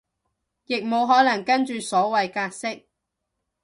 [0.65, 2.87] 亦無可能跟住所謂格式